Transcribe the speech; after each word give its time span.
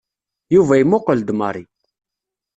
Yuba 0.53 0.75
imuqel-d 0.81 1.29
Mary. 1.39 1.65